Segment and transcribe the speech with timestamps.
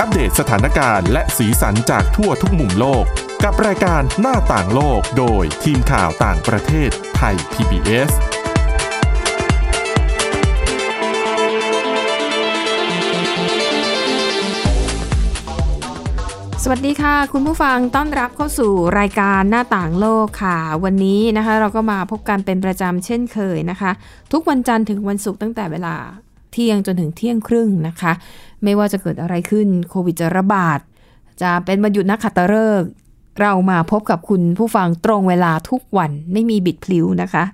[0.00, 3.04] อัปเดตสถานการณ์และสีสันจากทั่วทุกมุมโลก
[3.44, 8.10] กับรายการหน้าต่างโลกโดยทีมข่าวต่างประเทศไทย PBS
[16.62, 23.90] สวัสดีค่ะ คุณผู้ฟังต้อนรับเข้าสู่รายการหน้าต่างโลกค่ะ วันนี้นะคะ เราก็มาพบกันเป็นประจำเช่นเคยนะคะ
[24.32, 25.96] ทุกวันจันทร์ถึงวันศุกร์ตั้งแต่เวลา
[26.52, 28.12] เที่ยงจนถึงเที่ยงครึ่งนะคะ
[28.64, 30.78] ไม่ว่าจะเกิดอะไรขึ้นโควิดจะระบาด
[31.42, 32.88] จะเป็นวันหยุดนักขัตฤกษ์
[33.40, 37.44] เรามาพบกับคุณผู้ฟังตรงเวลาทุกวันไม่มีบิดพลิ้วนะคะ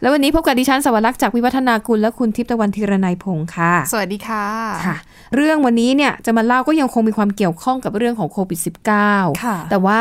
[0.00, 4.46] แล้ววันนี้พบกับดิฉันสวรักษ์จากวิวัฒนาคุณและคุณทิพย์ตะวันธีรนัยพงค์ค่ะ สวัสดีค่ะ
[4.84, 4.96] ค่ะ
[5.34, 8.60] เรื่องวันนี้เนี่ยจะมาเล่าก็ยังคงมีความเกี่ยวข้องกับเรื่องของโควิด
[9.00, 10.00] -19 ค่ะแต่ว่า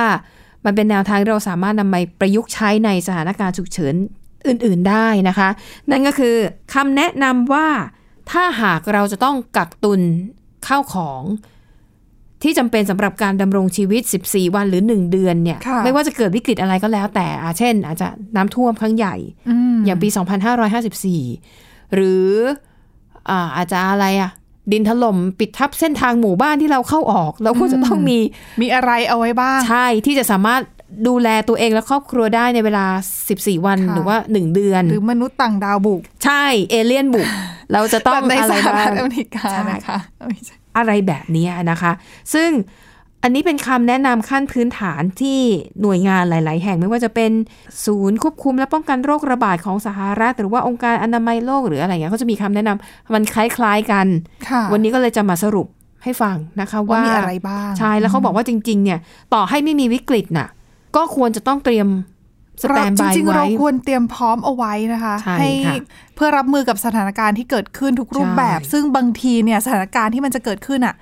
[0.66, 3.96] มันเป็นแนวทางที่เราสามารถนำไปประยุกต์ใช้ในสถานการณ์ฉุกเฉิน
[4.48, 5.50] อื่น ๆ ได้นะคะ
[5.90, 6.36] นั่นก็คือ
[6.74, 7.68] คำแนะนำว่า
[8.32, 10.02] ถ้าหากเราจะต้องกักตุน
[10.68, 11.24] ข้าวของ
[12.44, 19.16] ที่จำเป็นสำหรับการดำรงชีวิต 14 วันหรือ 1 เดือนเนี่ยค่ะไม่ว่าจะเกิดวิกฤตอะไรก็แล้วแต่อะเช่น อาจจะน้ำท่วมครั้งใหญ่
[19.50, 20.08] อืมอย่างปี
[21.22, 22.28] 2554 หรือ
[23.30, 24.32] อ่าอาจจะอะไรอะ
[24.72, 28.18] ดินถล่มปิดทับเส้นทางหมู่บ้านที่เราเข้าออก เราก็จะต้องมี
[28.62, 30.62] มีอะไรเอาไว้บ้าง ใช่ที่จะสามารถ
[31.08, 32.86] ดูแลตัวเองและครอบครัวได้ในเวลา
[33.26, 37.28] 14 วันค่ะหรือว่า 1 เดือน หรือมนุษย์ต่างดาวบุก ใช่เอเลี่ยนบุก
[37.74, 41.92] เราจะต้องแบบในอะไรสหบ้ารังฐอเมริกาใช่นะคะไม่ใช่ อะไรแบบเนี้ยนะคะ
[42.34, 42.50] ซึ่ง
[43.24, 45.40] อันนี้เป็นคำแนะนำขั้นพื้นฐานที่
[45.82, 47.32] หน่วยงานหลาย ๆ แห่งไม่ว่าจะเป็น
[47.86, 54.08] ศูนย์ควบคุมและป้องกันโรคระบาดของสหรัฐ หรือว่าองค์การอนามัยโลกหรืออะไรเงี้ยเขาจะมีคำแนะนำมันคล้าย ๆ กัน
[54.50, 55.68] ค่ะวันนี้ก็เลยจะมาสรุป
[56.04, 59.00] ให้ฟังนะคะว่าว่ามีอะไรบ้างใช่แล้วเขาบอกว่าจริง ๆ เนี่ย
[59.34, 60.48] ต่อให้ไม่มีวิกฤตน่ะ
[60.96, 61.88] ก็ควรจะต้องเตรียม
[62.64, 65.36] สแตนจบายริงๆไว้เราควรเตรียมพร้อมเอาไว้นะคะใช่
[65.66, 65.76] ค่ะ
[66.16, 70.96] เพื่อรับมือกับสถานการณ์ที่เกิดขึ้นทุกรูปแบบใช่ซึ่งบางทีเนี่ยสถานการณ์ที่มันจะเกิดขึ้นอะ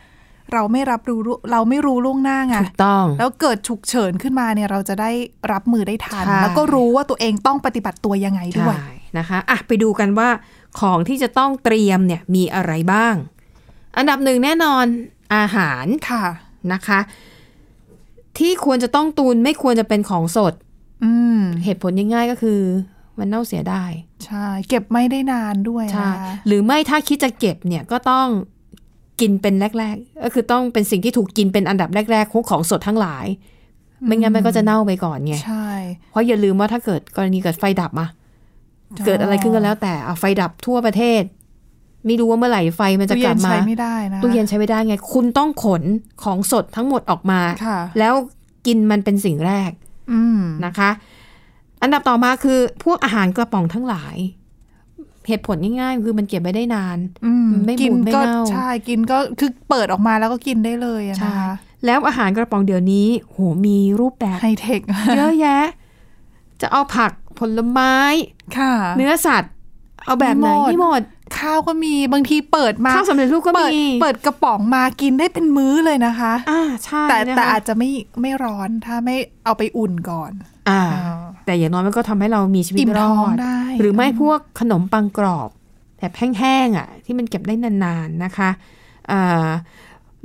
[0.54, 1.20] เราไม่รับรู้
[1.52, 5.12] เราไม่รู้ล่วงหน้าไงถูกต้อง แล้วเกิดฉุกเฉินขึ้นมาเนี่ยเราจะได้
[5.52, 10.30] รับมือได้ทันใช่แล้วก็รู้ว่าตัวเองต้องปฏิบัติตัวยังไงด้วยใช่นะคะอะไปดูกันว่า
[10.80, 13.16] ของที่จะต้องเตรียมเนี่ยมีอะไรบ้าง
[13.98, 14.86] อันดับหนึ่งแน่นอน
[15.36, 16.24] อาหารค่ะ
[16.74, 17.00] นะคะ
[18.38, 20.54] ที่ควรจะต้องตุนไม่ควรจะเป็นของสด
[21.04, 22.60] อืม เหตุผลง่ายๆก็คือ
[23.20, 23.84] มันเน่าเสียได้
[24.26, 28.28] ใช่ เก็บไม่ได้นานด้วยใช่นะคะหรือไม่ถ้าคิดจะเก็บเนี่ยก็ต้อง
[29.22, 33.26] กินเป็นแรก ๆ ก็คือต้องเป็นสิ่งที่ถูกกินเป็นอันดับแรกๆพวกของสดทั้งหลาย
[34.06, 35.68] ไม่งั้นมันก็จะเน่าไปก่อนไงใช่
[36.12, 38.10] เพราะอย่าลืมว่าถ้าเกิดกรณีเกิดไฟดับอะ
[39.06, 41.24] เกิดอะไรขึ้นก็แล้วแต่เอาไฟดับทั่วประเทศ
[42.06, 45.84] ไม่รู้ว่าเมื่อไหร่ไฟมันจะตู้กเย็ลับนมาใช้ไม่ได้นะตู้เย็นใช้ไม่ได้ไง คุณต้องขน
[46.24, 48.14] ของสดทั้งหมดออกมาค่ะแล้ว
[48.68, 49.85] กินมันเป็นสิ่งแรกอืม
[50.66, 50.90] นะคะ
[51.82, 54.18] อันดับต่อมาคือพวกอาหารกระป๋องทั้งหลาย
[55.28, 61.54] เหตุผลง่ายๆ คือมันเก็บไว้ได้นานอืมไม่กิบูดไม่ก็เน่าใช่กินก็คือเปิดออกมาแล้วก็กินได้เลยอะใช่นะคะ
[61.86, 64.82] แล้วอาหารกระป๋องเดี๋ยวนี้โหมีรูปแบบไฮเทค
[65.16, 65.66] เยอะแยะ
[66.62, 67.96] จะเอาผักผลไม้
[68.58, 69.54] ค่ะ เนื้อสัตว์
[70.06, 71.02] เอาแบบไหนมีหมดนี่หมด
[71.38, 77.90] ข้าวก็มีบางทีเปิดมาข้าวสำเร็จรูปก็เปิดมีเปิดกระป๋องมากินได้เป็นมื้อเลยนะคะอ่าใช่แต่นะคะแต่อาจจะไม่
[78.22, 79.16] ไม่ร้อนถ้าไม่
[79.46, 80.32] เอาไปอุ่นก่อน
[80.70, 85.50] อ่าอ่าแต่อย่างน้อยมันก็ทำให้เรามีชีวิตอิ่มรท้อองดได้หรือไม่พวกขนมปังกรอบ
[86.00, 88.50] แบบแห้งๆอะ ที่มันเก็บได้นานๆนะคะ
[89.12, 89.48] อ่า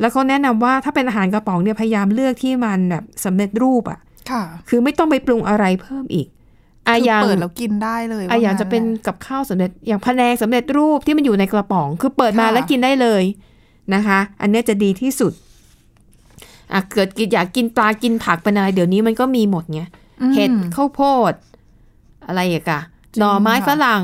[0.00, 4.00] แล้วเขาแนะนำว่าถ้าเป็นอาหารกระป๋องเนี่ยพยายามเลือกที่มันแบบสำเร็จรูปอะ
[4.30, 6.39] ค่ะ คือไม่ต้องไปปรุงอะไรเพิ่มอีกอะ
[6.98, 13.22] คืออย่างเปิดแล้วกินได้เลยอะอย่างว่จะเป็นกับข้าวสำเร็จอย่างพะแนงสำเร็จรูปที่มันอยู่ในกระป๋อง คือเปิดมาแล้วกินได้เลย
[13.94, 15.32] นะคะ อันเนี้ยจะดีที่สุด
[16.72, 19.82] อะเกิดกินอยากกินปลากินผักเป็นอะไรเดี๋ยวนี้มันก็มีหมดไง
[20.22, 21.32] อืมเห็ดข้าวโพด
[22.26, 22.80] อะไรอีกอะ
[23.18, 24.02] หน่อไม้จริงค่ะฝรั่ง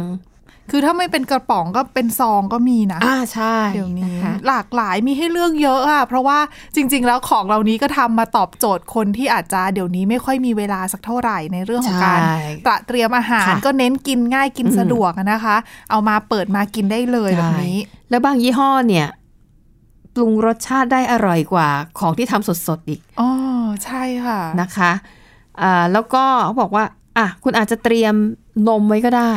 [0.70, 6.38] คือถ้าไม่เป็นกระป๋องก็เป็นซองก็มีนะอ่าใช่ เดี๋ยวนี้นะคะหลากหลายมีให้เลือกเยอะอะเพราะว่า
[6.74, 15.56] จริง ๆ แล้วของเหล่านี้ก็ทำมาตอบโจทย์คนที่อาจจะเดี๋ยวนี้ไม่ค่อยมีเวลาสักเท่าไหร่ในเรื่องของการใช่ตระเตรียมอาหารค่ะก็เน้นกินง่ายกินอืมสะดวกอะนะคะ
[15.90, 17.78] เอามาเปิดมากินได้เลยแบบนี้
[18.10, 19.06] แล้วบางยี่ห้อเนี่ย
[20.14, 21.68] ปรุงรสชาติได้อร่อยกว่า
[21.98, 23.28] ของที่ทำสดๆอีกอ๋อ
[23.84, 24.92] ใช่ค่ะนะคะ
[25.60, 26.84] อ่าแล้วก็เขาบอกว่า
[27.18, 28.14] อะคุณอาจจะเตรียม
[28.68, 29.32] นมไว้ก็ได้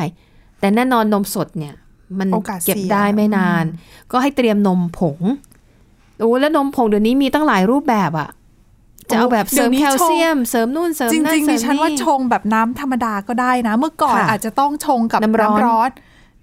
[0.59, 1.75] แต่แน่นอนนมสดเนี่ย
[2.19, 3.65] มันโอกาสเสี่ยงเก็บได้ไม่นาน
[4.11, 5.19] ก็ให้เตรียมนมผง
[6.19, 8.29] โอ้แล้วนมผงเดี๋ยวนี้มีตั้งหลายรูปแบบอะ
[9.09, 15.89] จะเอาแบบเสริมแคลเซียม เสริมนู่นเสริมจนั่นริงๆเสริดิมฉันว่าชนี่งแบบน้ำธรรมดาก็ได้นะ เมื่อก่อนค่ะอาจจะต้องชงกับน้ำร้อนน้ำร้อน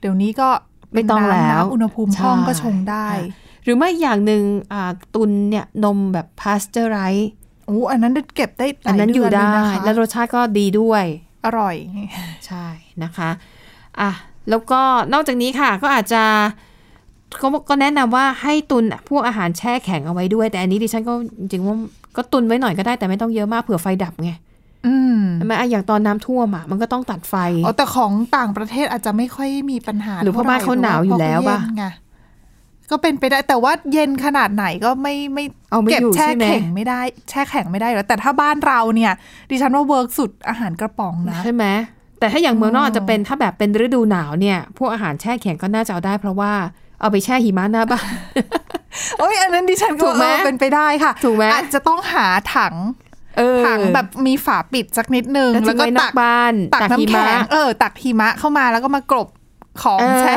[0.00, 0.48] เดี๋ยวนี้ก็
[0.92, 4.42] เป็นไม่ต้องน้ำแล้วน้ำอุณหภูมิห้องก็ชงได้ค่ะหรือไม่อย่างหนึ่ง
[4.72, 7.30] อ่าตุนเนี่ยนมแบบพาสเจอร์ไรส์
[7.66, 11.04] โอ้อันนั้นเก็บได้หอัลานยนั้นอเดืยู่อนเลได้ยนะคะแล้วรสชาติก็ดีด้วย
[11.44, 11.76] อร่อย
[12.46, 12.66] ใช่
[13.02, 13.30] นะคะ
[14.00, 14.10] อะ
[14.50, 14.80] แล้วก็
[15.12, 16.22] นอกจากนี้ค่ะ ก็อาจจะ
[17.38, 21.76] เขาก็แนะนำว่าให้ตุนพวกอาหารแช่แข็งเอาไว้ด้วย แต่อันนี้ดิฉันก็จริงๆว่า
[22.16, 24.30] ก็ตุนไว้หน่อยก็ได้แต่ไม่ต้องเยอะมากเผื่อไฟดับไง
[24.86, 27.34] อืมใช่ไหมอะอย่างตอนน้ำท่วมอะมันก็ต้องตัดไฟ
[27.64, 31.84] อ๋อแต่ของต่างประเทศอาจจะไม่ค่อยมีปัญหา หรือเพราะบ้านเขาหนาวอยู่แล้วป่ะเพราเย็นไง
[32.90, 37.00] ก็เป็นไปได้แต่ว่าเย็นขนาดไหนก็ไม่ไม่เอาไม่เก็บอยู่แช่ใช่ไหมแข็งไม่ได้
[37.30, 39.12] แช่แข็งไม่ได้อยู่แล้วแต่ถ้าบ้านเราเนี่ย
[39.50, 41.64] ดิฉันว่าเวิร์กสุดอาหารกระป๋องนะใช่ไหม
[42.18, 46.52] แต่ถ้าอย่างเมืองนอกอ๋ออาจจะเป็นถ้าแบบเป็นฤดูหนาวเนี่ยพวกอาหารแช่แข็งก็น่าจะเอาได้ เพราะว่า
[47.00, 48.08] เอาไปแช่หิมะหน้าบ้าน
[49.18, 52.26] โอ้ยอันนั้นดิฉันถูก็กไหมเออเป็นไปได้ค่ะถูกไหมอาจจะต้องหา
[52.56, 52.74] ถัง
[53.38, 59.28] เออถังแบบมีฝาปิดสักนิดนึง แล้วแล้วก็ก็นอตักกบ้านตักหิน้ำแข็มะงเออ ตักหิมะเข้ามาแล้วก็มากรบ
[59.82, 60.34] ของเออแช่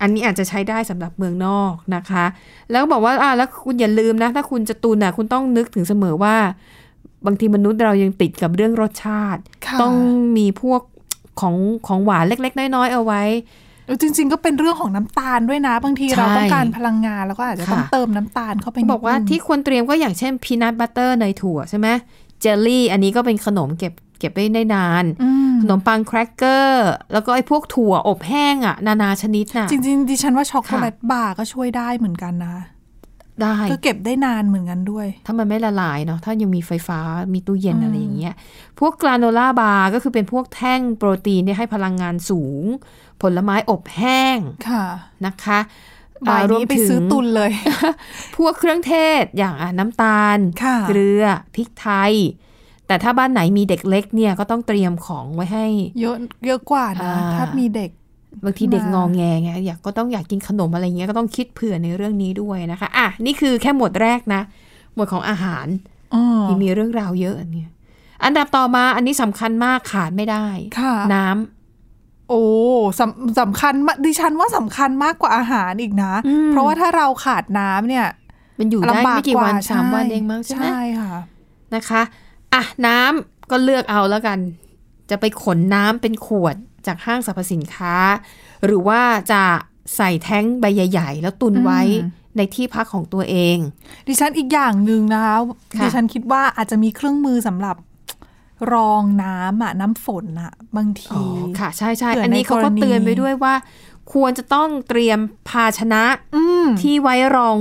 [0.00, 2.24] อันนี้อาจจะใช้ได้สำหรับเมืองนอกนะคะ
[2.70, 6.36] แล้วก็บอกว่าอ่าแล้วคุณอย่าลืมนะ ถ้าคุณจะตุนอะคุณต้องนึกถึงเสมอว่า
[7.26, 9.94] บางทีมนุษย์เรายังติดกับเรื่องรสชาติค่ะต้อง
[10.36, 10.82] มีพวก
[11.40, 11.54] ของ
[11.86, 13.22] ของหวานเล็ก ๆ น้อยๆเอาไว้
[13.86, 21.88] เออจริง ๆ ก็เป็นเรื่องของน้ำตาลด้วยนะ บางทีใช่เราต้องการพลังงานแล้วก็อาจจะต้องค่ะเติมน้ำตาลเข้าไปเขาบอกว่านิดนึงที่ควรเตรียมก็อย่างเช่นพีนัทบัตเตอร์เนยถั่วใช่ไหม
[22.40, 32.56] เจลลี่ อันนี้ก็เป็นขนมเก็บเก็บได้นานอืมขนมปังแครกเกอร์ แล้วก็ไอ้พวกถั่วอบแห้งอะนานาชนิดน่ะ จริง ๆ ดิฉันว่าช็อกโกแลตค่ะบาร์ก็ช่วยได้เหมือนกันนะ
[33.42, 37.00] ได้ ก็เก็บได้นานเหมือนกันด้วย ถ้ามันไม่ละลายเนาะถ้ายังมีไฟฟ้า
[37.34, 38.34] มีตู้เย็นอืมอะไรอย่างเงี้ย
[38.78, 42.64] พวก granola bar ก็คือเป็นพวกแท่งโปรตีนที่ให้พลังงานสูง
[43.22, 44.38] ผลไม้อบแห้ง
[44.68, 44.84] ค่ะ
[45.26, 45.58] นะคะ
[46.28, 47.50] บ่ายอ่รวนี้มไปถึงซื้อตุนเลย
[48.36, 51.24] พวกเครื่องเทศอย่างอะน้ำตาลค่ะเกลือ
[51.54, 52.14] พริกไทย
[52.86, 55.66] แต่ถ้าบ้านไหนมีเด็กเล็กเนี่ยก็ต้องเตรียมของไว้ให้
[56.00, 56.16] เยอะ
[56.46, 57.90] เยอะกว่านะอ่าถ้ามีเด็ก
[58.44, 64.42] บางทีเด็กมางงองแงไงอยากก็ต้องอยากกินขนมอะไรเงี้ยก็ต้องคิดเผื่อในเรื่องนี้ด้วยนะคะอะนี่คือแค่หมวดแรกนะ
[64.94, 65.66] หมวดของอาหาร
[66.14, 67.70] อ๋อที่มีเรื่องราวเยอะอันเนี่ย
[68.24, 70.46] อันดับต่อมาอันนี้สำคัญมากขาดไม่ได้
[70.80, 72.42] ค่ะน้ำโอ้
[72.98, 78.06] สำสำคัญมากดิฉันว่าสำคัญมากกว่าอาหารอีกนะอืมเพราะว่าถ้าเราขาดน้ำเนี่ย
[78.58, 81.12] มันอยู่ได้ลำบากไม่กี่กว่าวันสามใช่วันเองมั้งใช่ไหมใช่ค่ะ
[81.74, 82.02] นะคะ
[82.54, 84.38] อะน้ำก็เลือกเอาแล้วกัน
[85.10, 86.56] จะไปขนน้ำเป็นขวด
[86.86, 87.94] จากห้างสรรพสินค้า
[88.64, 89.00] หรือว่า
[89.32, 89.42] จะ
[89.96, 93.56] ใส่แท้งใบใหญ่ ๆ แล้วตุนไว้อืมในที่พักของตัวเอง
[94.08, 95.36] ดิฉันอีกอย่างหนึ่งนะคะ
[95.76, 97.76] ค่ะดิฉันคิดว่าอาจจะมีเครื่องมือสำหรับ
[98.72, 101.28] รองน้ำอะน้ำฝนอะบางอ๋ทีอ
[101.58, 103.54] ค่ะ ใช่ใช่เผื่ออัอันนี้เขาก็ในกรณีเตือนไปด้วยว่า
[104.12, 105.18] ควรจะต้องเตรียม
[105.48, 106.04] ภาชนะ
[106.36, 107.56] อืมที่ไว้รอง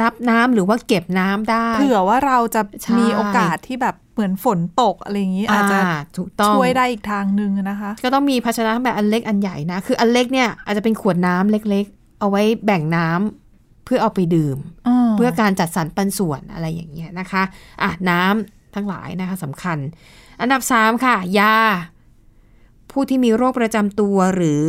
[0.00, 5.78] นับน้ำหรือว่าเก็บน้ำได้ เผื่อว่าเราจะใช่มีโอกาสที่แบบ เหมือนฝนตกอะไรอย่างนี้ อาจจะ
[6.16, 14.58] ถูกต้องช่วยได้อีกทางหนึ่งนะคะ ก็ต้องมีภาชนะแบบอันเล็กอันใหญ่นะ คืออันเล็กเนี่ยอาจจะเป็นขวดน้ำเล็กๆ เอาไว้แบ่งน้ำเพื่อเอาไปดื่ม
[15.16, 17.42] เพื่อการจัดสรรปันส่วนอะไรอย่างเงี้ยนะคะ
[17.82, 19.78] อะน้ำทั้งหลายนะคะสำคัญ
[20.40, 21.56] อันดับสามค่ะ ยา
[22.90, 24.64] ผู้ที่มีโรคประจำตัวหรือ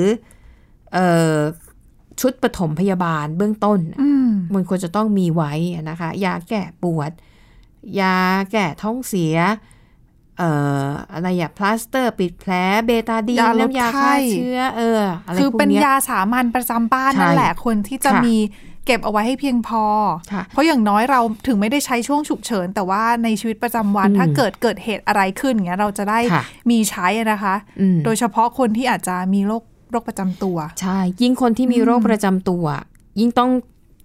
[0.93, 0.99] เอ
[1.35, 1.37] อ
[2.21, 5.53] ชุดปฐมพยาบาลเบื้องต้นอืมมันควรจะต้องมีไว้
[5.89, 7.11] นะคะ ยาแก้ปวด
[7.99, 8.17] ยา
[8.51, 9.35] แก้ท้องเสีย
[10.37, 10.51] เอ่
[10.83, 12.51] ออะไรอย่างพลาสเตอร์ปิดแผล
[12.85, 18.35] เบตาดีนยาลดน้ำยาไข้ฆ่าเชื้อเอออะไรคือพวกเป็นเนี้ยยาสามัญประจำบ้านใช่นั่นแหละคนที่จะค่ะมี
[18.85, 19.83] เก็บเอาไว้ให้เพียงพอ
[20.33, 32.65] ค่ะเพราะอย่างน้อยเราถึงไม่ได้ใช้ช่วงฉุกเฉิน แต่ว่าในชีวิตประจำวันอืมถ้าเกิดเกิดเหตุอะไรขึ้นอย่างเงี้ยเราจะได้ค่ะมีใช้อะนะคะอืมโดยเฉพาะคนที่อาจจะมีโรคโรคประจำตัว ใช่ ยิ่งคนที่มีโรคประจำตัว
[33.19, 33.51] ยิ่งต้อง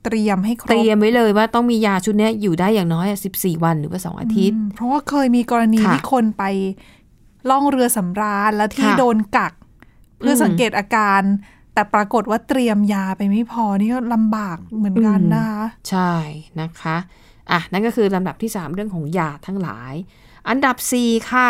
[0.04, 6.44] เตรียมให้ครบ เตรียมไว้เลยว่าต้องมียาชุดเนี้ยอยู่ได้อย่างน้อยสิบสี่วันหรือว่าสองอาทิตย์อืมเพราะว่าเคยมีกรณีค่ะที่คนไป
[7.50, 9.52] ล่องเรือสำราญแล้วที่ค่ะโดนกัก
[10.18, 11.22] เพื่ออมสังเกตอาการ
[11.74, 16.12] แต่ปรากฏว่าเตรียมยาไปไม่พอนี่ก็ลำบากเหมือนกันอืมนะคะใช่
[16.60, 16.96] นะคะ
[17.50, 19.94] อะนั่นก็คือลำดับที่ 3 เรื่องของยาทั้งหลาย
[20.48, 21.48] อันดับ 4 ค่ะ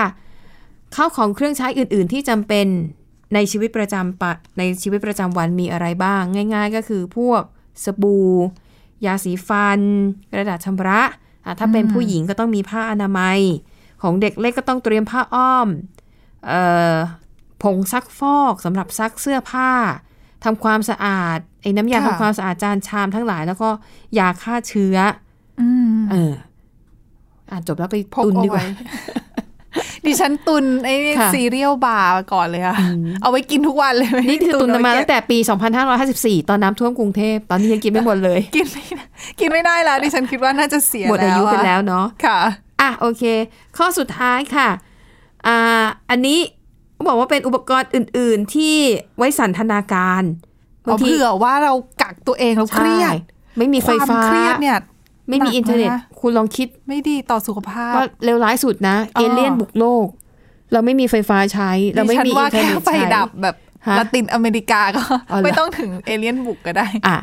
[0.94, 2.66] ข้าวของเครื่องใช้อื่น ๆ ที่จำเป็น
[3.34, 6.22] ในชีวิตประจำปะในชีวิตประจำวันมีอะไรบ้าง
[6.54, 7.42] ง่าย ๆ ก็คือพวก
[7.84, 8.26] สบู่
[9.06, 9.80] ยาสีฟัน
[10.30, 11.02] กระดาษชำระ
[11.44, 13.38] อะถ้าเป็นอืมผู้หญิงก็ต้องมีผ้าอนามัย
[14.02, 15.68] ของเด็กเล็กก็ต้องเตรียมผ้าอ้อม
[16.46, 16.62] เอ่
[16.94, 16.96] อ
[17.62, 19.70] ผงซักฟอกสำหรับซักเสื้อผ้า
[20.44, 23.68] ทำความสะอาดไอ้น้ำยาทำความสะอาดจานชามทั้งหลาย แล้วก็
[24.18, 24.96] ยาฆ่าเชื้อ
[25.60, 26.34] อืมเออ
[27.50, 28.72] อ่านจบแล้วไปพกตุนเอาดีกว่าไว้
[30.06, 32.76] ดิฉันตุนไอ้ค่ะ cereal bar ก่อนเลยค่ะ
[33.22, 35.38] เอาไว้กินทุกวันเลยไม่ได้นี่คือตุนเอมาไว้ตั้งแต่ปี
[35.92, 39.04] 2554 ตอนน้ำท่วมกรุงเทพ ตอนนี้ยังกินไม่หมดเลย กินไม่ได้
[39.40, 42.38] กินไม่ได้แล้วดิฉันคิดว่าน่าจะเสียหมดอายุอะไปแล้วเนาะค่ะ
[42.80, 43.22] อะโอเค
[43.76, 44.68] ข้อสุดท้ายค่ะ
[45.46, 46.38] อ่าอันนี้
[47.06, 48.74] บอกว่าเป็นอุปกรณ์อื่น ๆ ที่
[49.18, 50.22] ไว้สันทนาการ
[50.86, 53.14] บางเอาทีเผื่อว่าเรากักตัวเองเราเครียดใช่
[53.58, 54.78] ไม่มีไฟฟ้าควมเครียดเนี่ย
[55.28, 60.06] ไม่มีหนักอินเทอร์เน็ตนะคุณลองคิด ไม่ดีต่อสุขภาพว่าเลวร้ายสุดนะอ๋เออเลี่ยนบุกโลก
[60.72, 63.54] เราไม่มีไฟฟ้าใช้ เราไม่ดิฉันมีอิว่านเทอร์แค่เน็ตไฟใช้ดับแบบ
[63.88, 67.16] ฮะละตินอเมริกาก็อ๋อเหรอไม่ต้องถึงเอเลี่ยนบุกก็ได้อะ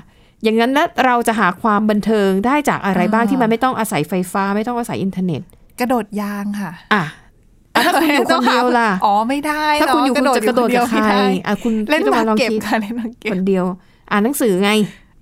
[0.44, 5.42] อย่างนั้นแล้วเราจะหาความบันเทิงได้จากอะไรบ้างอ่าที่มันไม่ต้องอาศัยไฟฟ้า ไม่ต้องอาศัยอินเทอร์เน็ต
[5.80, 7.04] กระโดดยางค่ะอะ
[7.76, 13.66] อะถ้าคุณอยู่คนเดียวล่ะอ๋อไม่ได้ ถ้าคุณอยู่คุณจะกระโดดกับใครไม่ได้อะคุณเล่นพี่หตะมากวันลองเก็บคิดค่ะเล่นหมากเก็บคนเดียว
[14.12, 14.72] อ่านหนังสือไง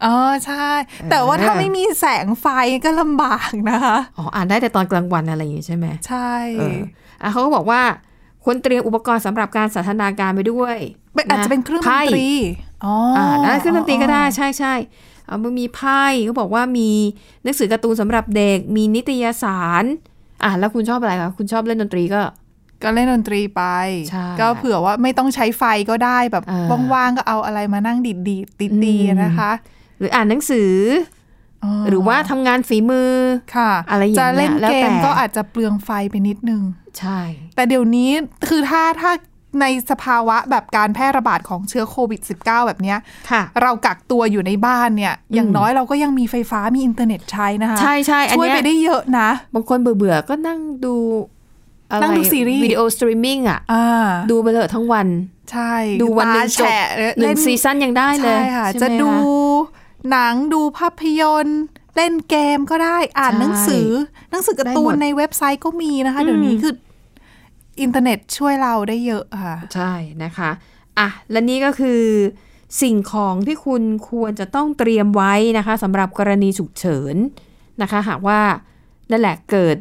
[0.05, 0.15] อ๋อ
[0.45, 0.67] ใช่
[1.11, 2.47] แต่ว่าถ้าเออไม่มีแสงไฟ
[2.85, 6.79] ก็ลำบากนะคะ อ๋ออ่านได้แต่ตอนกลางวันอะไรอย่างงี้ใช่ไหมใช่เออ
[7.21, 7.81] อะเขาก็บอกว่า
[8.43, 10.77] ควรเตรียมอุปกรณ์สำหรับการสันทนาการไปด้วย
[11.15, 12.29] เป็นอาจจะเป็นเครื่องดนไพ่ตรี
[12.85, 14.73] อ๋ออ่าอ่าได้เครื่องดนตรีก็ได้ใช่ใช่
[15.25, 16.89] เอามันมีไพ่เขาบอกว่ามี
[17.43, 19.83] หนังสือการ์ตูนสำหรับเด็ก มีนิตยสาร
[20.43, 22.21] อะแล้วคุณชอบอะไรคะคุณชอบเล่นดนตรีก็
[22.83, 23.63] ก็เล่นดนตรีไป
[24.09, 29.51] ใช่ก็เผื่อว่าไม่ต้องใช้ไฟก็ได้แบบอ่าว่างๆก็เอาอะไรมานั่งดีดดีตีตีๆอืมนะคะ
[29.99, 30.73] หรืออ่านหนังสือ
[31.89, 33.11] หรือว่าทำงานฝีมือ
[33.55, 36.61] ค่ะอะไรอย่างเงี้จะยเล่นแล้วเกแต่มก็อาจจะเปลืองไฟไปนิดนึง
[36.99, 37.19] ใช่
[37.55, 38.11] แต่เดี๋ยวนี้
[38.49, 39.11] คือถ้าถ้า
[39.61, 42.97] ในสภาวะแบบการแพร่ระบาดของเชื้อโควิด -19 แบบเนี้ย
[43.31, 50.95] ค่ะเรากักตัวอยู่ในบ้านเนี่ย อย่างน้อยเราก็ยังมีไฟฟ้ามีอินเทอร์เน็ตใช้นะคะ ใช่ใช่อันช่วยเนี้ยไปได้เยอะนะ บางคนเบื่อเบื่อๆก็นั่งดู
[51.91, 55.07] อะไรนั่งดูซีรีส์วิดีโอสตรีมมิ่งอะอ่าดูไปเลยทั้งวัน
[55.51, 59.78] ใช่ ดูวันหนึ่งตาจบแฉะหนึ่เล่งซีซั่นยังได้เลย ใช่ค่ะใช่ไหมจะดูค
[60.09, 61.61] หนังดูภาพยนตร์
[61.95, 63.89] เล่นเกมก็ได้อ่านใช่หนังสือ
[64.31, 66.73] หนังสือการ์ตูได้หมนดในเว็บไซต์ก็มีนะคะอืมเดี๋ยวนี้คือ
[67.81, 69.91] อินเทอร์เน็ตช่วยเราได้เยอะค่ะ ใช่
[70.23, 70.49] นะคะ
[70.99, 72.01] อะและนี่ก็คือ
[72.81, 77.15] สิ่งของที่คุณควรจะต้องเตรียมไว้นะคะสำหรับกรณีฉุกเฉิน
[77.81, 78.39] นะคะ หากว่า
[79.11, 79.77] นั่นแหละเกิด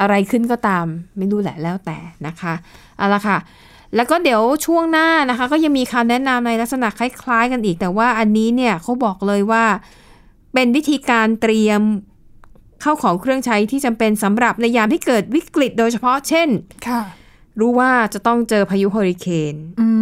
[0.00, 0.86] อะไรขึ้นก็ตาม
[1.18, 2.54] ไม่รู้แหละแล้วแต่นะคะ
[2.96, 3.38] เอาละค่ะ
[3.94, 9.64] แล้วก็เดี๋ยวช่วงหน้านะคะ ก็ยังมีคำแนะนำในลักษณะคล้าย ๆ กันอีก แต่ว่าอันนี้เนี่ยเขาบอกเลยว่า
[10.54, 11.80] เป็นวิธีการเตรียม
[12.82, 16.48] เข้าของเครื่องใช้ที่จำเป็นสำหรับในยามที่เกิดวิกฤตโดยเฉพาะเช่น
[17.60, 19.54] รู้ว่าจะต้องเจอพายุเฮอริเคน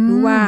[0.09, 0.39] รู้ว่า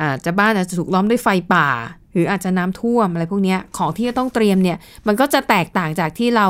[0.00, 1.68] อาจจะบ้านอาจจะถูกล้อมด้วยไฟป่า
[2.12, 6.46] หรืออาจจะน้ำท่วมอะไรพวกนี้ของที่จะต้องเตรียมเนี่ย มันก็จะแตกต่างจากที่เรา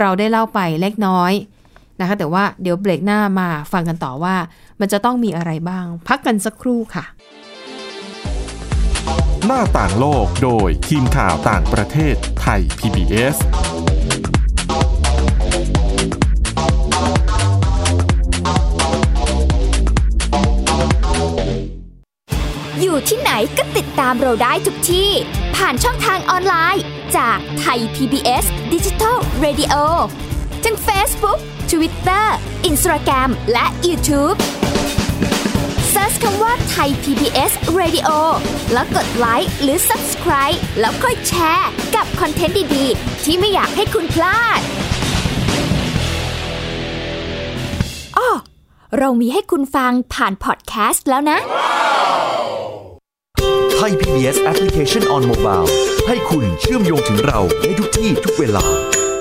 [0.00, 1.32] เราได้เล่าไปเล็กน้อย
[2.00, 4.34] นะคะ แต่ว่าเดี๋ยวเบรกหน้ามาฟังกันต่อว่า
[4.80, 7.04] มันจะต้องมีอะไรบ้าง พักกันสักครู่ค่ะ
[9.46, 13.36] หน้าต่างโลกโดยทีมข่าวต่างประเทศไทย PBS
[22.80, 25.10] อยู่ที่ไหนก็ติดตามเราได้ทุกที่
[25.56, 26.84] ผ่านช่องทางออนไลน์
[27.16, 29.74] จากไทย PBS Digital Radio
[30.64, 31.38] ทั้ง Facebook
[31.70, 32.26] Twitter
[32.68, 34.36] Instagram และ YouTube
[35.92, 38.08] Search คำว่าไทย PBS Radio
[38.72, 44.60] แล้วกดไลค์หรือ Subscribe แล้วค่อยแชร์ กับคอนเทนต์ดี ๆ ที่ไม่อยากให้คุณพลาด
[48.16, 48.28] อ้อ
[48.98, 51.38] เรามีให้คุณฟังผ่านพอดแคสต์แล้วนะ
[53.76, 55.68] Thai PBS Application on Mobile
[56.08, 58.66] ให้คุณเชื่อมโยงถึงเราในทุกที่ทุกเวลา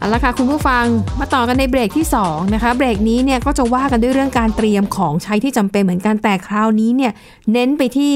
[0.00, 0.84] เอาละค่ะคุณผู้ฟัง
[1.20, 7.12] มาต่อกันในเบรกที่2นะคะเบรกนี้เนี่ยก็จะว่ากันด้วยเรื่องการเตรียมของใช้ที่จำเป็นเหมือนกันแต่คราวนี้เนี่ย
[7.52, 8.14] เน้นไปที่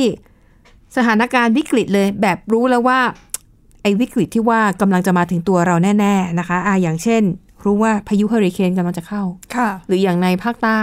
[0.97, 3.00] สถานการณ์วิกฤตเลย แบบรู้แล้วว่า
[3.83, 7.23] ไอ้วิกฤตที่ว่ากำลังจะมาถึงตัวเราแน่ ๆนะคะอ่าอย่างเช่น
[7.64, 9.23] รู้ว่าพายุเฮอริเคนกำลังจะเข้า
[9.57, 10.81] ค่ะ หรืออย่างในภาคใต้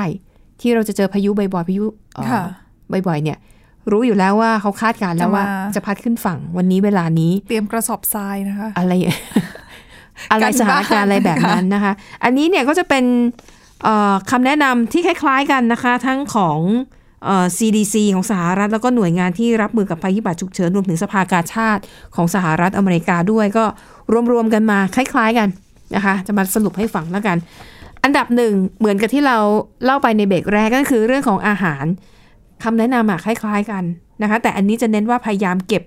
[0.61, 2.43] ที่เราจะเจอพายุบ่อยๆพายุเอ่อค่ะ
[3.07, 3.37] บ่อยๆเนี่ย
[3.91, 8.93] รู้อยู่แล้วว่าเขาคาดการณ์แล้วว่าจะมาจะพัดขึ้นฝั่งวันนี้เวลานี้ เตรียมกระสอบทรายนะคะ อะไร
[10.29, 13.05] อะไรการสถานการณ์อะไรแบบบ้านนั้นนะคะ อันนี้เนี่ยก็จะเป็น
[13.83, 16.59] เอ่อคำแนะนำที่คล้ายๆกันนะคะ ทั้งของ
[17.25, 21.81] เอ่อ CDC ของสหรัฐ แล้วก็หน่วยงานที่รับมือกับภัยพิบัติฉุกเฉินรวมถึงสภากาชาติ
[22.15, 23.65] ของสหรัฐอเมริกาด้วยก็
[24.31, 25.49] รวมๆกันมาคล้าย ๆกัน
[25.95, 27.37] นะคะ จะมาสรุปให้ฟังแล้วกัน
[28.03, 29.37] อันดับหนึ่งเหมือนกับที่เรา
[29.85, 31.85] เล่าไปในเบรกแรกก็คือเรื่องของอาหาร
[32.63, 33.83] คำแนะนำอะคล้าย ๆกัน
[34.21, 35.83] นะคะ แต่อันนี้จะเน้นว่าพยายามเก็บ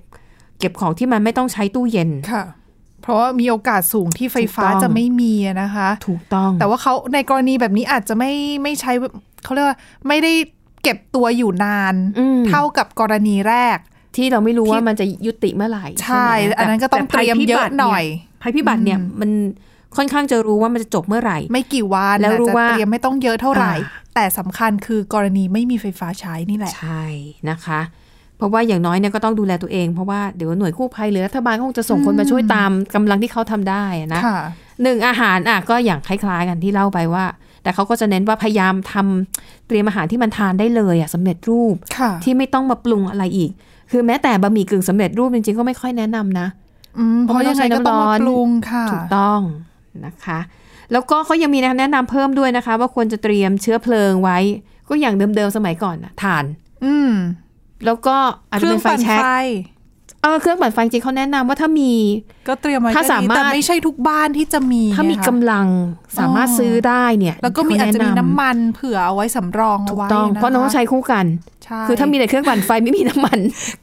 [0.59, 2.45] เก็บของที่มันไม่ต้องใช้ตู้เย็นค่ะ
[3.05, 8.33] เพราะว่ามีโอกาสสูงที่ไฟฟ้าถูกต้องจะไม่มีอะนะคะ ถูกต้อง แต่ว่าเขาในกรณีแบบนี้อาจจะไม่
[8.63, 8.93] ไม่ใช้
[9.45, 10.33] เขาเรียกว่าไม่ได้
[10.83, 13.79] เก็บตัวอยู่นานอืมเท่ากับกรณีแรก
[14.17, 18.05] ที่เราไม่รู้ที่ว่ามันจะยุติเมื่อไหร่ ใช่ไหมอันนั้นก็ต้องแภัเตรียมเยอะหน่อย
[18.43, 19.31] ภัยพิบัติเนี่ยมัน
[19.97, 27.05] ค่อนข้างจะรู้ว่ามันจะจบเมื่อไหร่ ไม่กี่วันแล้วรู้อาจจะว่าเตรียมไม่ต้องเยอะเท่าไหร่อ่าแต่สำคัญคือกรณีไม่มีไฟฟ้าใช้นี่แหละ ใช่
[27.51, 28.04] นะคะเพ
[28.45, 33.85] ราะว่าอย่างน้อยเนี่ยก็ต้องดูแลตัวเอง เพราะว่าเดี๋ยวหน่วยกู้ภัยหรือรัฐบาลคงจะส่งคนมาช่วยตามกำลังที่เขาทำได้
[34.15, 34.39] นะค่ะ
[34.83, 37.25] หนึ่งอาหารอะก็อย่างคล้าย ๆ กันที่เล่าไปว่า
[37.63, 43.51] แต่เขาก็จะเน้นว่าพยายามทำเตรียมอาหารที่มันทานได้เลยอะสำเร็จรูปค่ะที่ไม่ต้องมาปรุงอะไรอีก
[43.91, 46.47] คือแม้แต่บะหมี่กึ่งสำเร็จรูปจริงๆก็ไม่ค่อยแนะนำนะ
[46.99, 49.41] อืมเพราะยังไงก็ต้องมาปรุงค่ะถูกต้อง
[50.07, 50.39] นะคะ
[50.93, 54.39] แล้วก็เขายังมีแนะนำเพิ่มด้วยนะคะ ว่าควรจะเตรียมเชื้อเพลิงไว้
[54.89, 56.45] ก็อย่างเดิมๆสมัยก่อนนะถ่าน
[56.85, 57.13] อืม
[57.87, 58.17] แล้วก็
[58.51, 59.29] อาจเคจะรื่อเป็งนไฟปั่นแช็กไฟ
[60.23, 61.93] เออเครื่องปั่นไฟจริงๆเขาแนะนำว่าถ้ามี
[62.49, 65.67] ก็เตรียมไว้ถ้าก็ดีสามารถแต่ไม่ใช่ทุกบ้านที่จะมี ถ้ามีไงคะกำลัง
[66.19, 71.27] สามารถซื้อได้เนี่ย แล้วก็มีเขอาจจะมีแน้ำมันเผื่อเอาไว้สำรองถูเอากไว้ต้องนะคะเพราะน้องใช้คู่กัน
[71.65, 73.39] ใช่คือถ้ามีแต่เครื่องปั่นไฟไม่มีน้ำมัน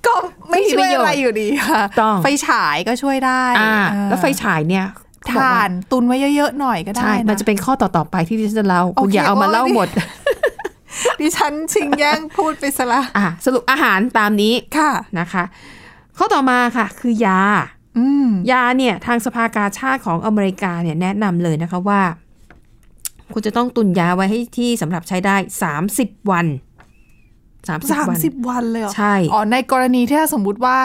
[0.05, 0.13] ก็
[0.49, 4.85] ไม่ไม่มีช่วยประโยชน์อะไรอยู่ดีค่ะต้องไฟฉายก็ช่วยได้อ่าอ่าแล้วไฟฉายเนี่ย
[5.23, 9.87] เขาบอกถ่าว่านตุนไว้เยอะๆหน่อยก็ได้ใช่มันจะเป็นข้อต่อๆไปที่ดิฉันจะเล่าโอคุณเคอย่าเอามาโอ้ยเล่าหมด
[11.19, 15.43] ดิฉันชิงแย่งพูดไปซะละอะสรุปอาหารตามนี้ค่ะนะคะ
[16.17, 17.41] ข้อต่อมาค่ะ คือยา
[17.97, 22.01] อืมยาเนี่ยทางสภากาชาติของอเมริกาเนี่ยแนะนำเลยนะคะว่า
[23.33, 25.35] คุณจะต้องตุนยาไว้ให้ที่สำหรับใช้ได้
[25.83, 26.45] 30 วัน
[27.67, 30.77] 30สามวันสิบวันเลยเหรอใช่ อ๋อในกรณีที่ถ้าสมมุติว่า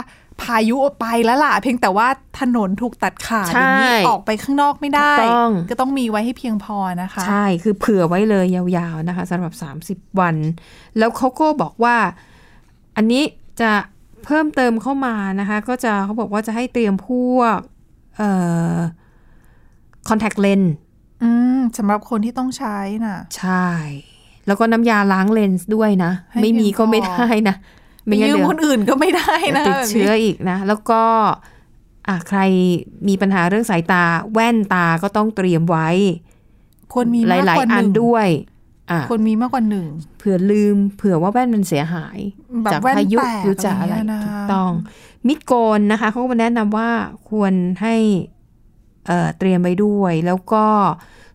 [0.42, 2.08] พายุไปแล้วล่ะ เพียงแต่ว่า
[2.40, 9.52] ถนนถูกตัดขาดใช่อย่างนี้ออกไปข้างนอกไม่ได้ถูกต้องก็ต้องมีไว้ให้เพียงพอนะคะ ใช่คือเผื่อไว้เลยยาวๆนะคะสำหรับ
[9.88, 10.36] 30 วัน
[10.98, 11.96] แล้วเขาก็บอกว่า
[12.96, 13.22] อันนี้
[13.60, 13.72] จะ
[14.24, 17.58] เพิ่มเติมเข้ามานะคะ ก็จะเขาบอกว่าจะให้เตรียมพวก
[18.16, 18.30] เอ่
[18.74, 18.76] อ
[20.08, 20.68] contact lens
[21.22, 23.68] อืมสำหรับคนที่ต้องใช้น่ะ ใช่
[24.46, 27.56] แล้วก็น้ำยาล้างเลนส์ด้วยนะให้ไม่มีเพียงพอก็ไม่ได้นะ
[28.06, 31.02] ไปยืมเดี๋ยวคนอื่นก็ไม่ได้นะติดแบบนี้เชื้ออีกนะ แล้วก็
[32.08, 32.40] อะใคร
[33.08, 35.88] มีปัญหาเรื่องสายตา แว่นตาก็ต้องเตรียมไว้
[36.92, 38.28] ควรมีหมากลายกว่าๆหอันนึ่งด้วย
[38.90, 39.86] อะควรมีมากกว่าหนึ่ง
[40.18, 42.18] เผื่อลืม เผื่อว่าแว่นมันเสียหาย
[42.64, 44.72] แบบจากแว่นพายุแตกหรือจากอะไรอะไรเงี้ยนะถูกต้อง
[45.26, 46.88] มิดโกนนะคะเขาก็มาแนะนำว่า
[47.30, 47.94] ควรให้
[49.06, 50.64] เอ่อเตรียมไว้ด้วย แล้วก็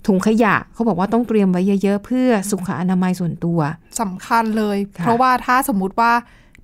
[0.08, 3.60] ถุงขยะเขาบอกว่าต้องเตรียมไว้เยอะ ๆ เพื่อสุขอนามัยส่วนตัว
[4.02, 6.12] สำคัญเลยค่ะเพราะว่าถ้าสมมุติว่า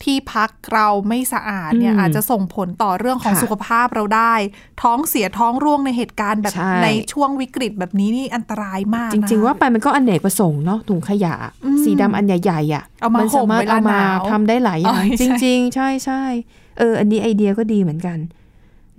[0.04, 4.34] ที่พักเราไม่สะอาดเนี่ยอืมอาจจะส่งผลต่อเรื่องของค่ะสุขภาพเราได้
[4.82, 16.22] ท้องเสียท้องร่วงในเหตุการณ์แบบใช่ในช่วงวิกฤตแบบนี้นี่อันตรายมากจริงนะๆว่าไปมันก็อนเนกประสงค์เนาะถุงขยะอืมสีดำอันใหญ่ๆอะเอามานสามารถห่มเวลาเอามาหนาวทำได้หลายอย่างอ๋อใช่จริง ๆ ใช่ใช่
[16.78, 18.18] เออ อันนี้ไอเดียก็ดีเหมือนกัน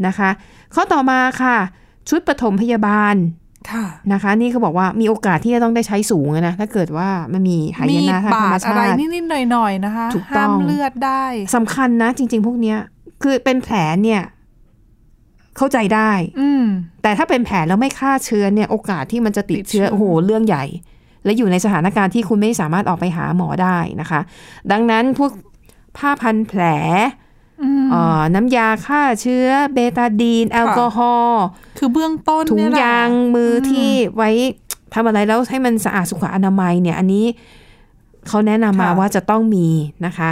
[0.06, 0.30] นะคะ
[0.74, 1.56] ข้อต่อมาค่ะ
[2.08, 3.47] ชุดปฐมพยาบาลค่ะ
[4.12, 11.24] นะคะ นี่เขาบอกว่ามีโอกาสที่จะต้องได้ใช้สูงอะนะถ้าเกิดว่ามันมีหายมีนะทางธรบารมดอะไรชาตินิดๆหน่อยๆนะคะถูกต้ห้าองมเลือดได้
[11.56, 12.78] สำคัญนะ จริง ๆ พวกเนี้ย
[13.22, 14.22] คือเป็นแผลเนี่ย
[15.56, 16.64] เข้าใจได้ อืม
[17.02, 20.64] แต่ถ้าเป็นแผลแล้วไม่ฆ่าเชื้อเนี่ย โอกาสที่มันจะติดติดเชื้เชื้ออโอ้โหเรื่องใหญ่
[21.24, 24.20] และอยู่ในสถานการณ์ที่คุณไม่สามารถออกไปหาหมอได้นะคะ
[24.72, 25.32] ดังนั้นพวก
[25.96, 27.27] ผ้าพันแผลอืมเอ่อ
[28.34, 31.44] น้ำยาฆ่าเชื้อเบตาดีน แอลกอฮอล์
[31.78, 34.30] คือเบื้องต้นถุงเนี่ยแหละยางมืออมที่ไว้
[34.94, 37.24] ทำอะไรแล้วให้มันสะอาดสุขอนามัยเนี่ย อันนี้
[38.28, 39.68] เขาแนะนำมาค่ะว่าจะต้องมี
[40.06, 40.30] นะคะ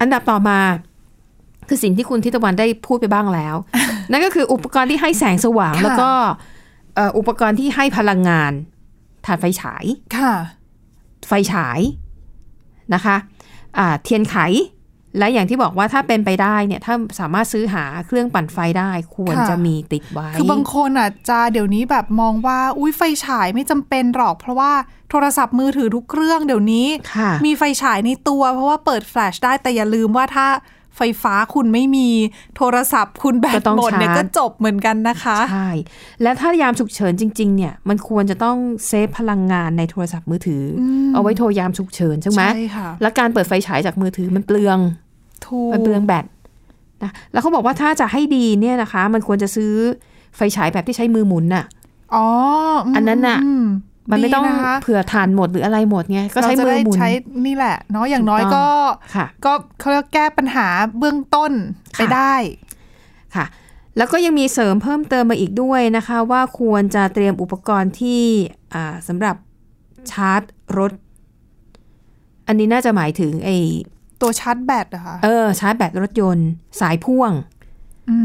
[0.00, 0.58] อันดับต่อมา
[1.68, 3.54] คือสิ่งที่คุณทิตวันได้พูดไปบ้างแล้ว
[4.10, 6.10] นั่นก็คืออุปกรณ์ที่ให้แสงสว่างค่ะแล้วก็
[6.94, 8.52] เอ่ออุปกรณ์ที่ให้พลังงาน
[9.26, 9.84] ถ่านไฟฉาย
[10.16, 10.32] ค่ะ
[11.28, 11.80] ไฟฉาย
[12.94, 13.16] นะคะ
[13.78, 14.36] อ่าเทียนไข
[15.18, 24.72] และอย่างที่บอกว่าถ้าเป็นไปได้เนี่ยถ้าสามารถซื้อหาเครื่องปั่นไฟได้ควรค่ะจะมีติดไว้ คือบางคนอะจะเดี๋ยวนี้แบบมองว่าอุ้ยไฟฉายไม่จำเป็นหรอก เพราะว่า
[25.10, 30.46] โทรศัพท์มือถือทุกเครื่องเดี๋ยวนี้ค่ะมีไฟฉายในตัว เพราะว่าเปิดแฟลชได้แต่อย่าลืมว่าถ้า
[30.96, 32.08] ไฟฟ้าคุณไม่มี
[32.56, 35.70] โทรศัพท์ คุณแบก็ตต้องหมดเนี่ยชาร์จก็จบเหมือนกันนะคะใช่
[36.22, 44.78] แล้วถ้ายามฉุกเฉินจริงๆ เนี่ยมันควรจะต้องเซฟพลังงานในโทรศัพท์มือถืออมเอาไว้โทรยามฉุกเฉินใช่ไหมใช่ค่ะแล้วการเปิดไฟฉายจากมือถือมันเปลือง
[45.46, 46.24] ถูกมันเปลืองแบต
[47.02, 49.72] นะแล้วเขาบอกว่าถ้าจะให้ดีเนี่ยนะคะ มันควรจะซื้อ
[50.36, 51.64] ไฟฉายแบบที่ใช้มือหมุนน่ะ
[52.14, 52.26] อ๋อ
[52.92, 53.38] มอันนั้นน่ะ
[54.12, 57.08] มมันไม่ต้องดีนะคะเผื่อทานหมดหรืออะไรหมดไงก็ใช้เราจะมือได้หมุนใช้
[57.46, 58.70] นี่แหละเนาะอย่างน้อยถูกต้ก็อ
[59.08, 60.66] งค่ะก็เขาเรียกแก้ปัญหา
[60.98, 61.52] เบื้องต้น
[61.96, 62.34] ไปค่ะได้
[63.36, 63.46] ค่ะ
[63.96, 68.22] แล้วก็ยังมีเสริมเพิ่มเติมมาอีกด้วยนะคะ ว่าควรจะเตรียมอุปกรณ์ที่
[68.74, 69.36] อ่าสำหรับ
[70.10, 70.42] ชาร์จ
[70.78, 70.92] รถ
[72.46, 73.56] อันนี้น่าจะหมายถึงไอ้
[74.20, 76.48] ตัวชาร์จแบตอะค่ะเออชาร์จแบตรถยนต์
[76.80, 77.32] สายพ่วง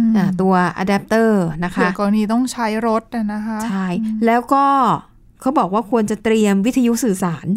[0.05, 3.87] มอ่าตัวอะแดปเตอร์นะเผื่คะอกรณีต้องใช้รถอะนะคะ ใช่
[4.25, 4.65] แล้วก็
[5.41, 7.47] เขาบอกว่าควรจะเตรียมวิทยุสื่อสาร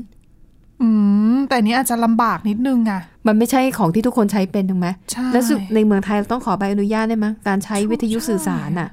[0.83, 0.89] อื
[1.35, 8.89] ม แต่อันนี้อาจจะลำบากนิดนึงอะมันไม่ใช่ของที่ทุกคนใช้เป็นถูกไหมใช่แล้วสุดในเมืองไทยเราต้องขอใบอนุญาตได้ไหมการใช้วิทยุสื่อสารอะ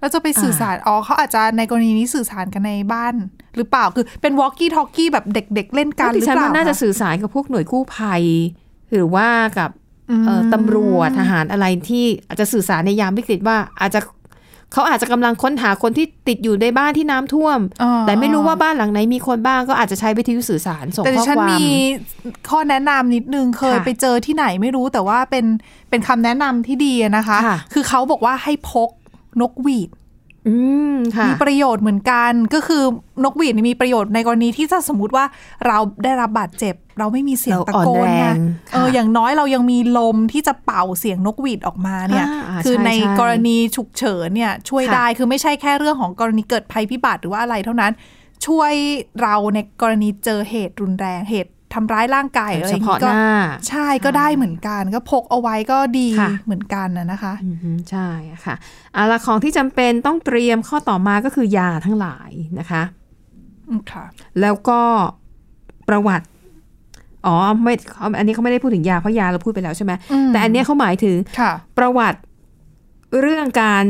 [0.00, 3.14] แล้วจะไปสื่อสาร อ๋อเขาอาจจะในกรณีนี้สื่อสารกันในบ้าน
[3.56, 8.22] หรือเปล่า คือเป็นวอ l กี้ทอกกี้แบบเด็ก ๆ เล่นกันหดิรือฉันเปล่าว่าน่าจะคสื่อสารกับพวกหน่วยกู้ภัย
[8.92, 9.70] หรือว่ากับ
[10.20, 14.00] มเอ่อตำรวจทหารอะไรที่อาจจะสื่อสารในยามวิกฤตว่าอาจจะ
[14.72, 21.64] เขาอาจจะกำลังค้นหาคนที่ติดอยู่ในบ้านที่น้ำท่วมอ่าแต่ไม่รู้ว่าบ้านหลังไหนมีคนบ้างก็อาจจะใช้วิทยุสื่อสารส่งแต่ดิข้อฉันความมี
[22.50, 25.44] ข้อแนะนำนิดนึงเคยค่ะไปเจอที่ไหนไม่รู้แต่ว่าเป็น
[25.90, 28.90] เป็นคำแนะนำที่ดีอะนะคะค่ะคือเขาบอกว่าให้พก
[29.40, 30.07] นกหวีดอื
[30.92, 32.82] มค่ะมีประโยชน์เหมือนกันก็คือ
[33.24, 35.24] นกหวีดเนี่ยมีประโยชน์ในกรณีที่ถ้าสมมติว่า
[35.66, 38.36] เราได้รับบาดเจ็บ เราไม่มีเสียงเราตะอ่อนโกนแรไงง
[38.72, 47.92] เออค่ะอย่างน้อยเรายังมีลมที่จะเป่าเสียงนกหวีดออกมาเนี่ยอ่าคือใช่ในใช่กรณีฉุกเฉินเนี่ยช่วยค่ะได้คือไม่ใช่แค่เรื่องของกรณีเกิดภัยพิบัติหรือว่าอะไรเท่านั้น
[48.46, 48.72] ช่วย
[49.22, 53.30] เราในกรณีเจอเหตุรุนแรงเหตุ ทำร้ายร่างกายอะไรอเฉย่างพาะนี้ก็หน้า
[53.68, 58.08] ใช่ก็ได้เหมือนกัน ก็พกเอาไว้ก็ดีค่ะเหมือนกันนะนะคะอืมใช่
[58.44, 58.54] ค่ะ
[58.94, 62.82] เอาละของที่จำเป็นต้องเตรียมข้อต่อมาก็คือยาทั้งหลายนะคะ
[63.68, 64.04] อืมค่ะ
[64.40, 64.80] แล้วก็
[65.88, 66.26] ประวัติ
[67.26, 72.18] อ๋อไม่เขาอันนี้เขาไม่ได้พูดถึงยาเพราะยาเราพูดไปแล้วใช่ไหมอืมแต่อันเนี้ยเขาหมายถึงค่ะประวัติ
[73.20, 73.84] เรื่องการ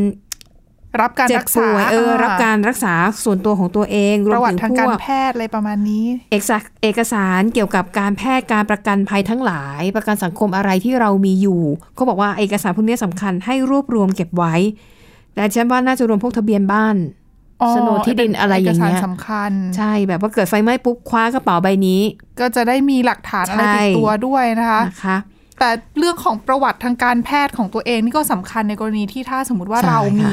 [1.00, 11.62] รับการเจ็บรักษาป่วยเออรับการรักษาส่วนตัวของตัวเองรปวมระวัถึติงทางพการวกแพทย์อะไรประมาณนี้ เอกสารเอกสารเกี่ยวกับการแพทย์การประกันภัยทั้งหลาย ประกันสังคมอะไรที่เรามีอยู่
[11.94, 14.54] เขาบอกว่าเอกสารพวกนี้สำคัญให้รวบรวมเก็บไว้
[15.34, 16.96] แต่ฉันว่าน่าจะรวมพวกทะเบียนบ้าน
[17.62, 22.00] อ๋อโฉนดที่ดินอะไรอย่างเงี้ยกสรสำคัญ ใช่แบบว่าเกิดไฟไหม้ปุ๊บคว้ากระเป๋าใบนี้
[22.40, 25.18] ก็จะได้มีหลักฐานอะไรติดใช่ตัวด้วยนะคะนะคะ
[25.58, 30.32] แต่เรื่องของประวัติทางการแพทย์ของตัวเองนี่ก็สำคัญในกรณีที่ถ้าสมมติว่าใช่เราค่ะมี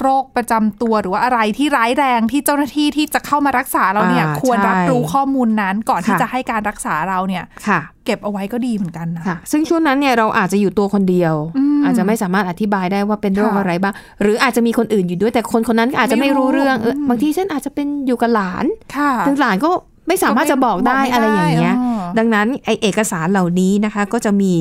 [0.00, 18.64] โรคประจำตัวหรือว่าอะไรที่ร้ายแรงที่เจ้าหน้าที่ที่จะเข้ามารักษาเราเนี่ยอ่าควรรับใช่รู้ข้อมูลนั้นก่อนที่ค่ะจะให้การรักษาเราเนี่ยค่ะเก็บเอาไว้ก็ดีเหมือนกันนะค่ะซึ่งช่วงนั้นเนี่ยเราอาจจะอยู่ตัวคนเดียวอืมอาจจะไม่สามารถอธิบายได้ว่าเป็นโรคค่ะอะไรบ้าง หรืออาจจะมีคนอื่นอยู่ด้วยแต่คนคนนั้นก็อาจจะไม่รู้ไม่รู้เรื่องเอออืมบางทีเช่นอาจจะเป็นอยู่กับหลาน
[18.96, 19.70] ค่ะถึงหลานก็
[20.08, 24.52] ไม่สามารถจะบอกได้บอกไม่ได้อะไรอย่างเงี้ยอ๋อดังนั้นไอเอกสารเหล่านี้นะคะ ก็จะมี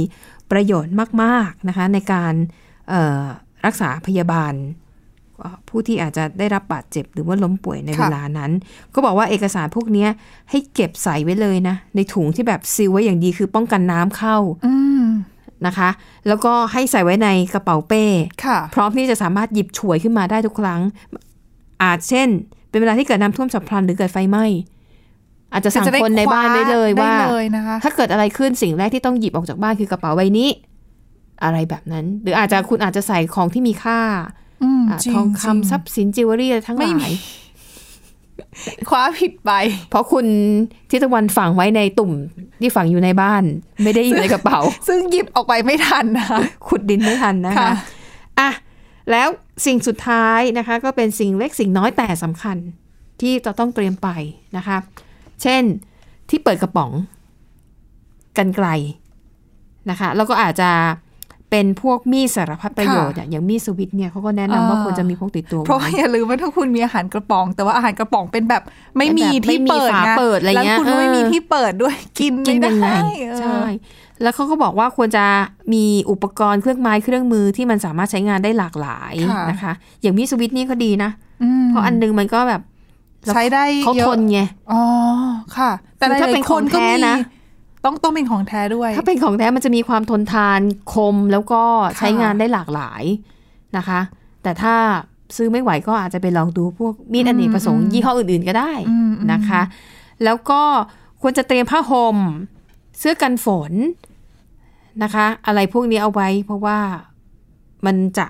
[0.51, 2.33] ประโยชน์มาก ๆนะคะ ในการ
[2.89, 3.21] เอ่อ
[3.65, 4.82] รักษาพยาบาลเอ่อ
[5.69, 8.51] ผู้ที่อาจจะได้รับบาดเจ็บหรือว่าล้มป่วยในค่ะเวลานั้น
[8.93, 10.09] ก็บอกว่าเอกสารพวกเนี้ย
[10.49, 15.03] ให้เก็บใส่ไว้เลยนะ ในถุงที่แบบซีลไว้อย่างดีคือป้องกันน้ำเข้าอืม
[15.65, 15.89] นะคะ
[16.27, 18.03] แล้วก็ให้ใส่ไว้ในกระเป๋าเป้
[18.45, 20.81] ค่ะพร้อมที่จะสามารถหยิบฉวยขึ้นมาได้ทุกครั้ง
[21.83, 22.27] อาจเช่น
[22.69, 24.45] เป็นเวลาที่เกิดน้ำท่วมฉับพลันหรือเกิดไฟไหม้
[25.53, 30.49] อาจจะสั่งจะได้คนในบ้านไว้เลยคว้าว่าได้เลยนะคะถ้าเกิดอะไรขึ้นสิ่งแรกที่ต้องหยิบออกจากบ้านคือกระเป๋าใบนี้
[31.43, 37.13] อะไรแบบนั้น หรืออาจจะคุณอาจจะใส่ของที่มีค่าอืมอ่าจริ ทองจริคำทรัพย์สินจิวเวลรี่อะไรทั้งหไม่ลามีย
[38.89, 39.51] คว้าผิดไป
[39.89, 40.25] เพราะคุณ
[40.89, 42.11] ทิตวันฝังไว้ในตุ่ม
[42.61, 43.43] ที่ฝังอยู่ในบ้าน
[43.83, 47.71] ไม่ได้อยู่ในกระเป๋า ซึ่งหยิบออกไปไม่ทันนะคะขุดดินไม่ทันนะคะค่ะ
[48.39, 48.49] อะ
[49.11, 49.27] แล้ว
[49.65, 52.57] สิ่งสุดท้ายนะคะ ก็เป็นสิ่งเล็กสิ่งน้อยแต่สำคัญ
[53.21, 54.09] ที่จะต้องเตรียมไป
[54.57, 54.77] นะคะ
[55.41, 55.63] เช่น
[56.29, 56.91] ที่เปิดกระป๋อง
[58.37, 58.67] กันไกล
[59.89, 60.69] นะคะ แล้วก็อาจจะ
[61.53, 68.63] เป็นพวกมีดสารพัดประโยชน์อะอย่างมีดสวิตช์เนี่ยเขาก็แนะนำว่าควรจะมีพกติดตัว เพราะว่าไว้อย่าลืมว่าถ้าคุณมีอาหารกระป๋อง แต่ว่าอาหารกระป๋องเป็นแบบ
[68.97, 72.89] ไม่มีแบบที่ไม่มีเปิดฝาไงเปิดอะไรเงี้ยแล้วคุณก็ไม่เออมีที่เปิดด้วยกินกิไม่นได้ยังไง
[73.21, 73.61] เออใช่
[74.21, 75.25] แล้วเขาก็บอกว่าควรจะ
[75.73, 79.13] มีอุปกรณ์เครื่องไม้เครื่องมือที่มันสามารถใช้งานได้หลากหลาย
[79.49, 81.09] นะคะ อย่างมีดสวิตช์นี่ก็ดีนะ
[81.43, 82.61] อืมเพราะอันนึงมันก็แบบ
[83.33, 84.39] ใช้ได้เขาเยทอะนไง
[84.71, 84.81] อ๋อ
[85.57, 87.15] ค่ะ แต่หคือถ้าลายเป็นๆคนก็ของแท้มีนะ
[87.85, 90.59] ต้องต้องเป็นของแท้ด้วย ถ้าเป็นของแท้มันจะมีความทนทาน
[90.93, 91.61] คมแล้วก็
[91.97, 93.03] ใช้งานได้หลากหลาย
[93.77, 93.99] นะคะ
[94.43, 94.75] แต่ถ้า
[95.35, 99.61] ซื้อไม่ไหวก็อาจจะไปลองดูพวกมีดอเนกประสงค์อืมยี่ห้ออื่นๆก็ได้อืมอืมนะคะ
[100.23, 100.61] แล้วก็
[101.21, 102.17] ควรจะเตรียมผ้าห่ม
[102.99, 103.71] เสื้อกันฝน
[105.03, 106.79] นะคะ อะไรพวกนี้เอาไว้เพราะว่า
[107.85, 108.25] มันจะ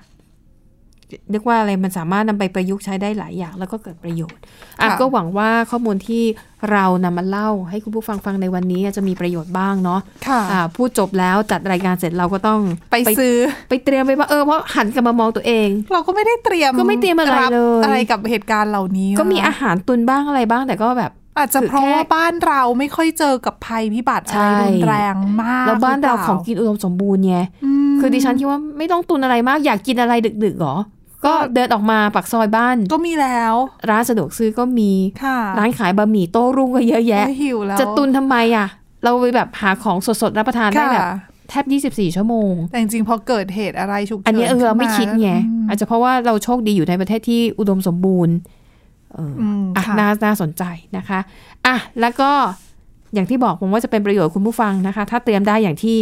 [1.31, 4.41] เรียกว่าอะไรมันสามารถนำไปประยุกต์ใช้ได้หลายอย่าง แล้วก็เกิดประโยชน์
[4.81, 6.23] อะค่ะก็หวังว่าข้อมูลที่
[6.71, 12.59] เรานำมาเล่าให้คุณผู้ฟังฟังในวันนี้จะมีประโยชน์บ้างเนาะค่ะอ่าพูดจบแล้วจัดรายการเสร็จเราก็ต้อง
[12.91, 13.35] ไปซื้อ
[13.69, 27.37] ไปเตรียมไปว่าเออเพราะหันกลับมามองตัวเอง เราก็ไม่ได้เตรียมก็ไม่เตรียมอะไรบเลยอะไรกับเหตุการณ์เหล่านี้ ก็มีนะอาหารตุนบ้างอะไรบ้างแต่ก็แบบ อาจจะคือเพราะแค่ว่าบ้านเราไม่ค่อยเจอกับภัยพิบัติอะไรใช่รุนแรงมาก แล้วบ้านเราหปล่ของกินอุดมสมบูรณ์ไง
[27.89, 30.13] มคือดิฉันคิดว่าไม่ต้องตุนอะไรมากอยากกินอะไร
[30.45, 30.75] ดึกๆหรอ
[31.25, 33.55] ก็เดินออกมาปักซอยบ้าน ก็มีแล้ว
[33.89, 34.91] ร้านสะดวกซื้อก็มี
[35.23, 38.67] ค่ะร้านขายบะหมี่โต้รุ่งก็เยอะแยะโอ้ยหิวแล้วจะตุนทำไมอะ
[39.03, 41.05] เราไปแบบหาของสดๆรับประทานได้ค่ะแบบ
[41.49, 50.63] แทบ 24 ชั่วโมง แต่จริงๆพอเกิดเหตุอะไรฉุกเฉินอันนี้เออเราไม่ขึ้นคิดไงอืมอาจจะเพราะว่าเราโชคดีอยู่ในประเทศที่อุดมสมบูรณ์เอออมอะค่ะน่าน่าสนใจ
[50.97, 51.19] นะคะ
[51.65, 52.31] อะแล้วก็
[53.13, 55.97] อย่างที่บอกผมว่าจะเป็นประโยชน์คุณผู้ฟังนะคะ ถ้าเตรียมได้อย่างที่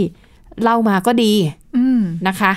[0.63, 1.33] เล่ามาก็ดี
[1.77, 2.51] อืมนะคะ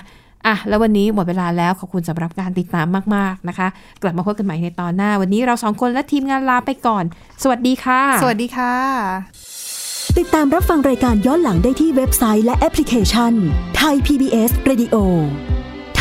[0.46, 3.68] อะแล้ววันนี้หมดเวลาแล้วขอบคุณสำหรับการติดตามมาก ๆ นะคะ
[4.02, 7.04] กลับมาพบกันใหม่ในตอนหน้า วันนี้เราสองคนและทีมงานลาไปก่อน
[7.42, 8.74] สวัสดีค่ะ สวัสดีค่ะ
[10.18, 13.32] ติดตามรับฟังรายการย้อนหลังได้ที่เว็บไซต์และแอปพลิเคชัน
[13.76, 14.96] ไทย PBS Radio
[15.32, 15.73] ไ